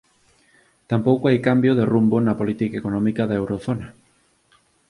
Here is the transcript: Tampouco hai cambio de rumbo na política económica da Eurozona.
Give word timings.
Tampouco 0.91 1.23
hai 1.27 1.39
cambio 1.47 1.71
de 1.79 1.85
rumbo 1.93 2.17
na 2.21 2.37
política 2.41 2.75
económica 2.81 3.23
da 3.29 3.37
Eurozona. 3.41 3.87